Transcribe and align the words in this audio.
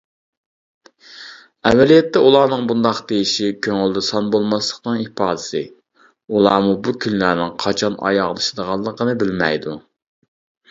ئەمەلىيەتتە، 1.71 2.23
ئۇلارنىڭ 2.29 2.63
بۇنداق 2.71 3.01
دېيىشى 3.11 3.51
كۆڭلىدە 3.67 4.03
سان 4.09 4.31
بولماسلىقىنىڭ 4.37 5.05
ئىپادىسى، 5.05 5.63
ئۇلارمۇ 6.01 6.77
بۇ 6.89 6.97
كۈنلەرنىڭ 7.07 7.55
قاچان 7.67 8.01
ئاياغلىشىدىغانلىقىنى 8.09 9.17
بىلمەيدۇ. 9.25 9.81